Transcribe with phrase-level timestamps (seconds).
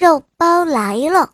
[0.00, 1.28] 肉包来了。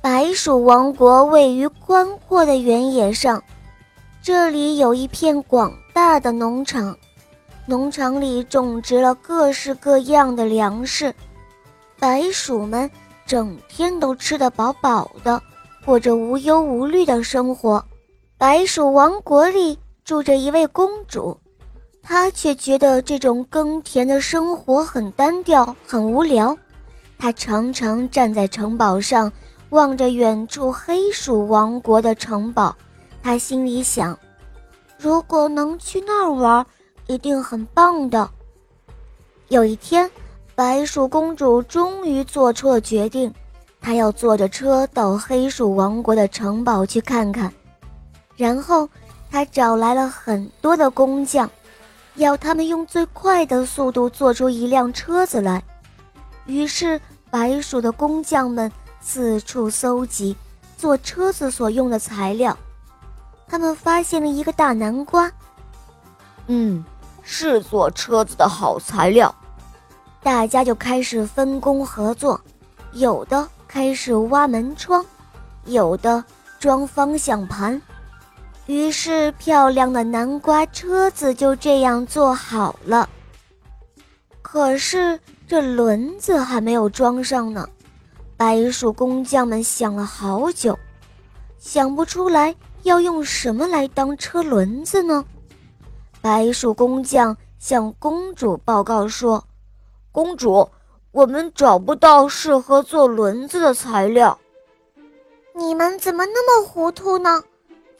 [0.00, 3.40] 白鼠王国位于宽阔的原野上，
[4.20, 6.98] 这里有一片广大的农场，
[7.64, 11.14] 农场里种植了各式各样的粮食，
[12.00, 12.90] 白鼠们
[13.24, 15.40] 整天都吃得饱饱的，
[15.84, 17.84] 过着无忧无虑的生活。
[18.36, 21.38] 白鼠王国里住着一位公主。
[22.02, 26.56] 他却觉得这种耕田的生活很单调，很无聊。
[27.18, 29.30] 他常常站在城堡上，
[29.70, 32.74] 望着远处黑鼠王国的城堡。
[33.22, 34.18] 他心里想：
[34.98, 36.64] 如果能去那儿玩，
[37.06, 38.30] 一定很棒的。
[39.48, 40.10] 有一天，
[40.54, 43.32] 白鼠公主终于做出了决定，
[43.80, 47.52] 她要坐着车到黑鼠王国的城堡去看看。
[48.36, 48.88] 然后，
[49.30, 51.50] 她找来了很多的工匠。
[52.18, 55.62] 要他们用最快的速度做出一辆车子来。
[56.46, 60.36] 于是，白鼠的工匠们四处搜集
[60.76, 62.56] 做车子所用的材料。
[63.46, 65.30] 他们发现了一个大南瓜，
[66.48, 66.84] 嗯，
[67.22, 69.34] 是做车子的好材料。
[70.20, 72.40] 大家就开始分工合作，
[72.92, 75.04] 有的开始挖门窗，
[75.66, 76.22] 有的
[76.58, 77.80] 装方向盘。
[78.68, 83.08] 于是，漂亮的南瓜车子就这样做好了。
[84.42, 87.66] 可是，这轮子还没有装上呢。
[88.36, 90.78] 白鼠工匠们想了好久，
[91.58, 95.24] 想不出来要用什么来当车轮子呢。
[96.20, 99.42] 白鼠工匠向公主报告说
[100.12, 100.68] ：“公主，
[101.10, 104.38] 我们找不到适合做轮子的材料。”
[105.56, 107.42] 你们怎么那么糊涂呢？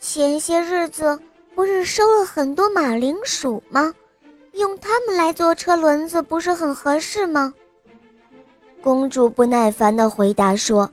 [0.00, 1.19] 前些日子
[1.56, 3.92] 不是收了很多马铃薯吗？
[4.53, 7.53] 用它们来做车轮子不是很合适吗？
[8.81, 10.88] 公主不耐烦地回答说。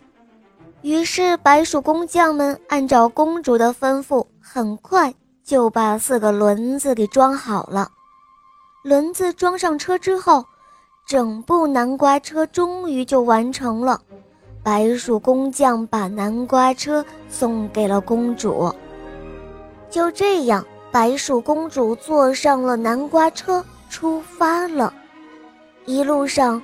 [0.82, 5.14] 于是白鼠工匠们按照公主的吩咐，很快
[5.44, 7.90] 就把四个轮子给装好了。
[8.84, 10.44] 轮子装上车之后，
[11.08, 14.02] 整部南瓜车终于就完成了。
[14.64, 18.74] 白鼠工匠把南瓜车送给了公主。
[19.90, 24.94] 就这样，白鼠公主坐上了南瓜车，出发了。
[25.86, 26.62] 一路上，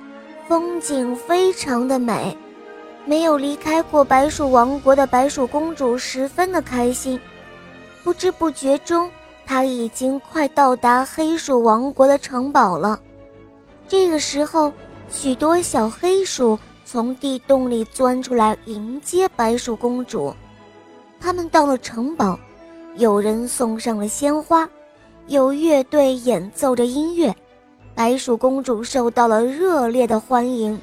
[0.48, 2.36] 风景非常的美。
[3.04, 7.18] 没有离开过白鼠王国的白鼠公主十分的开心。
[8.04, 9.10] 不知不觉中，
[9.44, 13.00] 她已经快到达黑鼠王国的城堡了。
[13.88, 14.72] 这个时候，
[15.08, 20.34] 许多小黑鼠从地洞里钻出来迎接白鼠公主。
[21.20, 22.38] 他们到了城堡。
[22.96, 24.68] 有人送上了鲜花，
[25.26, 27.34] 有乐队演奏着音乐，
[27.94, 30.78] 白鼠公主受到了热烈的欢迎。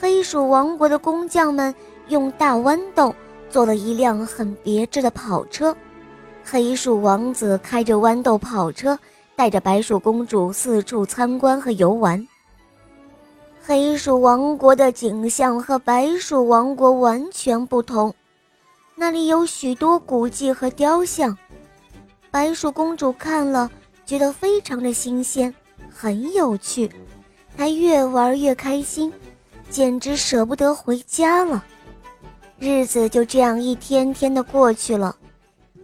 [0.00, 1.74] 黑鼠王国的工匠们
[2.08, 3.14] 用大豌豆
[3.50, 5.76] 做了一辆很别致的跑车，
[6.42, 8.98] 黑鼠王子开着豌豆跑车，
[9.36, 12.26] 带着白鼠公主四处参观和游玩。
[13.62, 18.12] 黑鼠王国的景象和白鼠王国完全不同。
[19.00, 21.34] 那里有许多古迹和雕像，
[22.30, 23.70] 白鼠公主看了，
[24.04, 25.54] 觉得非常的新鲜，
[25.88, 26.90] 很有趣。
[27.56, 29.10] 她越玩越开心，
[29.70, 31.64] 简直舍不得回家了。
[32.58, 35.16] 日子就这样一天天的过去了，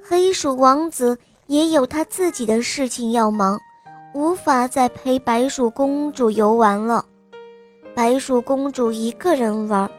[0.06, 1.16] 黑鼠王子
[1.46, 3.58] 也有他自己的事情要忙，
[4.12, 7.02] 无法再陪白鼠公主游玩了。
[7.94, 9.90] 白鼠公主一个人玩，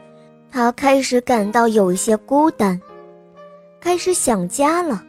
[0.52, 2.80] 她开始感到有些孤单。
[3.80, 5.02] 开始想家了，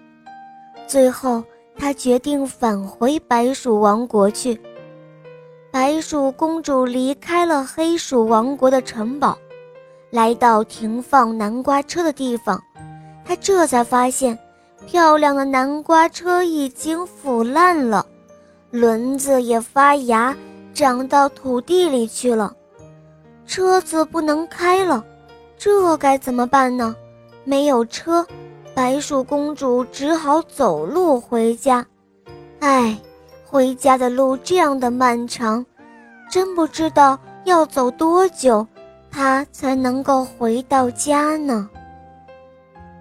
[0.88, 1.44] 最后
[1.77, 4.60] 他决定返回白鼠王国去。
[5.71, 9.38] 白鼠公主离开了黑鼠王国的城堡，
[10.10, 12.60] 来到停放南瓜车的地方，
[13.25, 14.38] 她这才发现，
[14.88, 18.06] 漂亮的南瓜车已经腐烂了，
[18.71, 20.36] 轮子也发芽，
[20.74, 22.56] 长到土地里去了，
[23.45, 25.04] 车子不能开了，
[25.57, 26.95] 这该怎么办呢？
[27.44, 28.25] 没有车。
[28.80, 31.86] 白鼠公主只好走路回家。
[32.62, 32.98] 唉，
[33.46, 35.66] 回家的路这样的漫长，
[36.31, 38.66] 真不知道要走多久，
[39.12, 41.70] 她才能够回到家呢。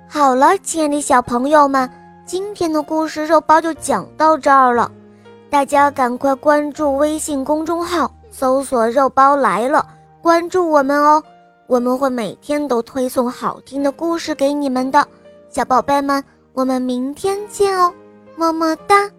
[0.09, 1.89] 好了，亲爱的小朋友们，
[2.27, 4.91] 今天的故事肉包就讲到这儿了。
[5.49, 9.87] 大家赶快关注微信公众号，搜索“肉包来了”，
[10.21, 11.23] 关注我们哦。
[11.69, 15.07] 我们会每天都推送好听的故事给你们的，
[15.58, 16.22] 小宝贝们，
[16.52, 17.93] 我们明天见哦，
[18.37, 19.10] 么么哒。